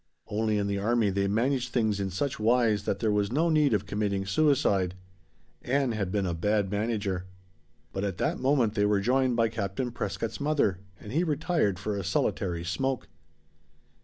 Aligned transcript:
Only 0.27 0.57
in 0.57 0.65
the 0.65 0.79
army 0.79 1.11
they 1.11 1.27
managed 1.27 1.71
things 1.71 1.99
in 1.99 2.09
such 2.09 2.39
wise 2.39 2.85
that 2.85 2.97
there 3.01 3.11
was 3.11 3.31
no 3.31 3.49
need 3.49 3.71
of 3.71 3.85
committing 3.85 4.25
suicide. 4.25 4.95
Ann 5.61 5.91
had 5.91 6.11
been 6.11 6.25
a 6.25 6.33
bad 6.33 6.71
manager. 6.71 7.25
But 7.93 8.03
at 8.03 8.17
that 8.17 8.39
moment 8.39 8.73
they 8.73 8.87
were 8.87 8.99
joined 8.99 9.35
by 9.35 9.49
Captain 9.49 9.91
Prescott's 9.91 10.39
mother 10.41 10.79
and 10.99 11.11
he 11.11 11.23
retired 11.23 11.77
for 11.77 11.95
a 11.95 12.03
solitary 12.03 12.63
smoke. 12.65 13.09